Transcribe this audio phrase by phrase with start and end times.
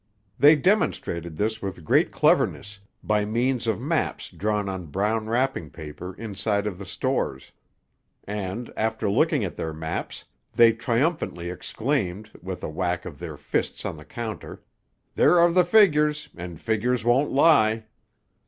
[0.39, 6.15] They demonstrated this with great cleverness, by means of maps drawn on brown wrapping paper
[6.15, 7.51] inside of the stores,
[8.23, 10.25] and, after looking at their maps,
[10.55, 14.63] they triumphantly exclaimed, with a whack of their fists on the counter,
[15.13, 17.85] "There are the figures; and figures won't lie."